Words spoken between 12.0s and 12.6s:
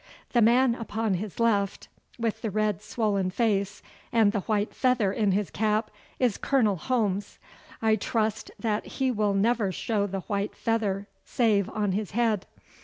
head.